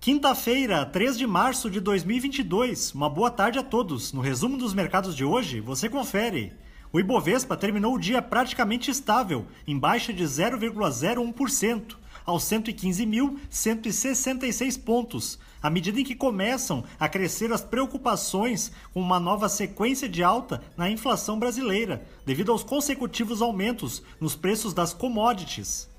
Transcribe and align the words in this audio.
Quinta-feira, 0.00 0.84
3 0.86 1.18
de 1.18 1.26
março 1.26 1.68
de 1.68 1.78
2022. 1.78 2.94
Uma 2.94 3.10
boa 3.10 3.30
tarde 3.30 3.58
a 3.58 3.62
todos. 3.62 4.14
No 4.14 4.22
resumo 4.22 4.56
dos 4.56 4.72
mercados 4.72 5.14
de 5.14 5.26
hoje, 5.26 5.60
você 5.60 5.90
confere. 5.90 6.54
O 6.90 6.98
Ibovespa 6.98 7.54
terminou 7.54 7.94
o 7.94 7.98
dia 7.98 8.22
praticamente 8.22 8.90
estável, 8.90 9.44
em 9.66 9.78
baixa 9.78 10.10
de 10.10 10.24
0,01%, 10.24 11.96
aos 12.24 12.44
115.166 12.44 14.82
pontos, 14.82 15.38
à 15.62 15.68
medida 15.68 16.00
em 16.00 16.04
que 16.04 16.14
começam 16.14 16.82
a 16.98 17.06
crescer 17.06 17.52
as 17.52 17.60
preocupações 17.60 18.72
com 18.94 19.02
uma 19.02 19.20
nova 19.20 19.50
sequência 19.50 20.08
de 20.08 20.22
alta 20.22 20.62
na 20.78 20.88
inflação 20.88 21.38
brasileira, 21.38 22.02
devido 22.24 22.50
aos 22.50 22.62
consecutivos 22.62 23.42
aumentos 23.42 24.02
nos 24.18 24.34
preços 24.34 24.72
das 24.72 24.94
commodities. 24.94 25.89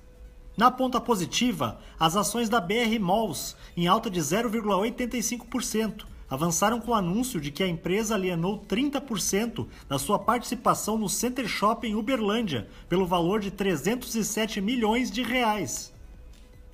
Na 0.61 0.69
ponta 0.69 1.01
positiva, 1.01 1.79
as 1.99 2.15
ações 2.15 2.47
da 2.47 2.61
BR 2.61 2.99
Malls, 2.99 3.55
em 3.75 3.87
alta 3.87 4.11
de 4.11 4.19
0,85%, 4.19 6.03
avançaram 6.29 6.79
com 6.79 6.91
o 6.91 6.93
anúncio 6.93 7.41
de 7.41 7.49
que 7.49 7.63
a 7.63 7.67
empresa 7.67 8.13
alienou 8.13 8.63
30% 8.69 9.65
da 9.89 9.97
sua 9.97 10.19
participação 10.19 10.99
no 10.99 11.09
Center 11.09 11.47
Shopping 11.47 11.95
Uberlândia, 11.95 12.67
pelo 12.87 13.07
valor 13.07 13.39
de 13.39 13.49
307 13.49 14.61
milhões 14.61 15.09
de 15.09 15.23
reais. 15.23 15.91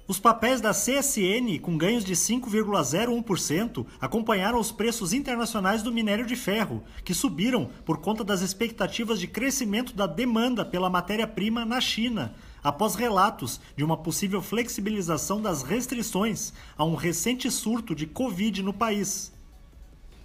Os 0.05 0.19
papéis 0.19 0.59
da 0.59 0.71
CSN, 0.71 1.57
com 1.61 1.77
ganhos 1.77 2.03
de 2.03 2.13
5,01%, 2.13 3.85
acompanharam 4.01 4.59
os 4.59 4.69
preços 4.69 5.13
internacionais 5.13 5.81
do 5.81 5.93
minério 5.93 6.25
de 6.25 6.35
ferro, 6.35 6.83
que 7.05 7.13
subiram 7.13 7.69
por 7.85 7.99
conta 7.99 8.21
das 8.21 8.41
expectativas 8.41 9.17
de 9.17 9.27
crescimento 9.27 9.93
da 9.95 10.07
demanda 10.07 10.65
pela 10.65 10.89
matéria-prima 10.89 11.63
na 11.63 11.79
China, 11.79 12.35
após 12.63 12.95
relatos 12.95 13.59
de 13.75 13.83
uma 13.83 13.97
possível 13.97 14.41
flexibilização 14.41 15.41
das 15.41 15.63
restrições 15.63 16.53
a 16.77 16.83
um 16.83 16.95
recente 16.95 17.49
surto 17.49 17.95
de 17.95 18.05
Covid 18.05 18.61
no 18.63 18.73
país. 18.73 19.31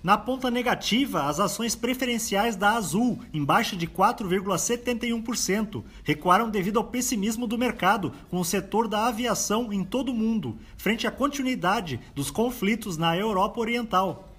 Na 0.02 0.18
ponta 0.18 0.50
negativa, 0.50 1.26
as 1.26 1.38
ações 1.38 1.76
preferenciais 1.76 2.56
da 2.56 2.72
Azul, 2.72 3.20
em 3.32 3.44
baixa 3.44 3.76
de 3.76 3.86
4,71%, 3.86 5.84
recuaram 6.02 6.50
devido 6.50 6.78
ao 6.78 6.84
pessimismo 6.84 7.46
do 7.46 7.56
mercado 7.56 8.12
com 8.28 8.40
o 8.40 8.44
setor 8.44 8.88
da 8.88 9.06
aviação 9.06 9.72
em 9.72 9.84
todo 9.84 10.10
o 10.10 10.14
mundo, 10.14 10.58
frente 10.76 11.06
à 11.06 11.10
continuidade 11.12 12.00
dos 12.16 12.32
conflitos 12.32 12.96
na 12.96 13.16
Europa 13.16 13.60
Oriental. 13.60 14.31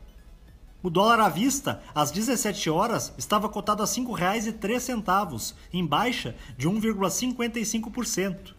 O 0.83 0.89
dólar 0.89 1.21
à 1.21 1.29
vista, 1.29 1.81
às 1.95 2.11
17 2.11 2.69
horas, 2.69 3.13
estava 3.17 3.47
cotado 3.47 3.81
a 3.81 3.85
R$ 3.85 3.91
5,03, 3.91 5.53
em 5.71 5.85
baixa 5.85 6.35
de 6.57 6.67
1,55%. 6.67 8.53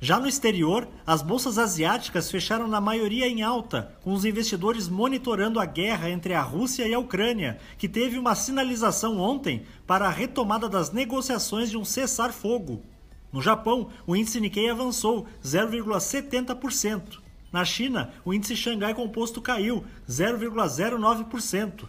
Já 0.00 0.18
no 0.18 0.26
exterior, 0.26 0.88
as 1.06 1.20
bolsas 1.20 1.58
asiáticas 1.58 2.30
fecharam 2.30 2.66
na 2.66 2.80
maioria 2.80 3.28
em 3.28 3.42
alta, 3.42 3.94
com 4.02 4.14
os 4.14 4.24
investidores 4.24 4.88
monitorando 4.88 5.60
a 5.60 5.66
guerra 5.66 6.08
entre 6.08 6.32
a 6.32 6.40
Rússia 6.40 6.88
e 6.88 6.94
a 6.94 6.98
Ucrânia, 6.98 7.58
que 7.76 7.86
teve 7.86 8.18
uma 8.18 8.34
sinalização 8.34 9.18
ontem 9.18 9.66
para 9.86 10.06
a 10.06 10.10
retomada 10.10 10.70
das 10.70 10.90
negociações 10.90 11.68
de 11.68 11.76
um 11.76 11.84
cessar-fogo. 11.84 12.82
No 13.30 13.42
Japão, 13.42 13.90
o 14.06 14.16
índice 14.16 14.40
Nikkei 14.40 14.70
avançou 14.70 15.26
0,70%. 15.44 17.25
Na 17.52 17.64
China, 17.64 18.12
o 18.24 18.34
índice 18.34 18.56
Xangai 18.56 18.94
Composto 18.94 19.40
caiu 19.40 19.84
0,09%. 20.08 21.88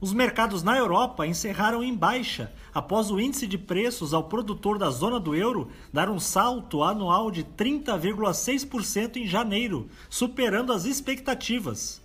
Os 0.00 0.14
mercados 0.14 0.62
na 0.62 0.78
Europa 0.78 1.26
encerraram 1.26 1.82
em 1.82 1.94
baixa 1.94 2.50
após 2.72 3.10
o 3.10 3.20
índice 3.20 3.46
de 3.46 3.58
preços 3.58 4.14
ao 4.14 4.24
produtor 4.24 4.78
da 4.78 4.88
zona 4.88 5.20
do 5.20 5.34
euro 5.34 5.70
dar 5.92 6.08
um 6.08 6.18
salto 6.18 6.82
anual 6.82 7.30
de 7.30 7.44
30,6% 7.44 9.16
em 9.16 9.26
janeiro, 9.26 9.90
superando 10.08 10.72
as 10.72 10.86
expectativas. 10.86 12.00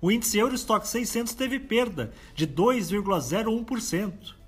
O 0.00 0.12
índice 0.12 0.38
Eurostock 0.38 0.86
600 0.86 1.34
teve 1.34 1.58
perda 1.58 2.12
de 2.34 2.46
2,01%. 2.46 4.39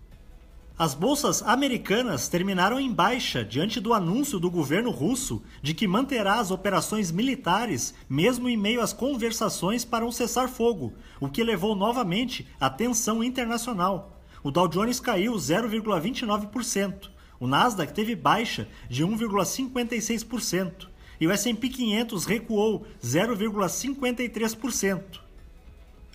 As 0.78 0.94
bolsas 0.94 1.42
americanas 1.42 2.28
terminaram 2.28 2.80
em 2.80 2.90
baixa 2.90 3.44
diante 3.44 3.78
do 3.78 3.92
anúncio 3.92 4.40
do 4.40 4.50
governo 4.50 4.90
russo 4.90 5.42
de 5.60 5.74
que 5.74 5.86
manterá 5.86 6.40
as 6.40 6.50
operações 6.50 7.12
militares 7.12 7.92
mesmo 8.08 8.48
em 8.48 8.56
meio 8.56 8.80
às 8.80 8.94
conversações 8.94 9.84
para 9.84 10.06
um 10.06 10.10
cessar-fogo, 10.10 10.94
o 11.20 11.28
que 11.28 11.44
levou 11.44 11.76
novamente 11.76 12.48
à 12.58 12.70
tensão 12.70 13.22
internacional. 13.22 14.18
O 14.42 14.50
Dow 14.50 14.66
Jones 14.66 14.98
caiu 14.98 15.34
0,29%, 15.34 17.10
o 17.38 17.46
Nasdaq 17.46 17.92
teve 17.92 18.16
baixa 18.16 18.66
de 18.88 19.04
1,56% 19.04 20.88
e 21.20 21.26
o 21.26 21.30
S&P 21.30 21.68
500 21.68 22.24
recuou 22.24 22.86
0,53%. 23.04 25.20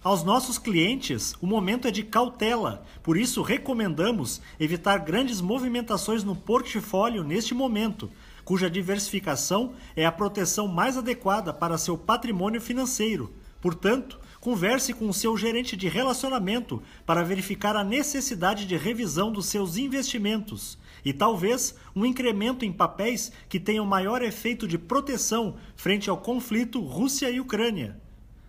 Aos 0.07 0.23
nossos 0.23 0.57
clientes, 0.57 1.35
o 1.41 1.45
momento 1.45 1.85
é 1.85 1.91
de 1.91 2.01
cautela, 2.01 2.85
por 3.03 3.17
isso 3.17 3.41
recomendamos 3.41 4.41
evitar 4.57 4.99
grandes 4.99 5.41
movimentações 5.41 6.23
no 6.23 6.33
portfólio 6.33 7.25
neste 7.25 7.53
momento, 7.53 8.09
cuja 8.45 8.69
diversificação 8.69 9.73
é 9.97 10.05
a 10.05 10.11
proteção 10.13 10.65
mais 10.65 10.97
adequada 10.97 11.53
para 11.53 11.77
seu 11.77 11.97
patrimônio 11.97 12.61
financeiro. 12.61 13.33
Portanto, 13.59 14.17
converse 14.39 14.93
com 14.93 15.09
o 15.09 15.13
seu 15.13 15.35
gerente 15.35 15.75
de 15.75 15.89
relacionamento 15.89 16.81
para 17.05 17.21
verificar 17.21 17.75
a 17.75 17.83
necessidade 17.83 18.65
de 18.65 18.77
revisão 18.77 19.29
dos 19.29 19.47
seus 19.47 19.75
investimentos 19.75 20.77
e 21.03 21.11
talvez 21.11 21.75
um 21.93 22.05
incremento 22.05 22.63
em 22.63 22.71
papéis 22.71 23.29
que 23.49 23.59
tenham 23.59 23.85
maior 23.85 24.21
efeito 24.21 24.69
de 24.69 24.77
proteção 24.77 25.57
frente 25.75 26.09
ao 26.09 26.15
conflito 26.15 26.79
Rússia 26.79 27.29
e 27.29 27.41
Ucrânia. 27.41 28.06